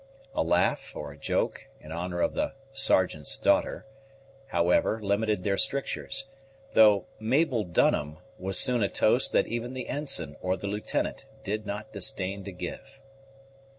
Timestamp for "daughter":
3.37-3.85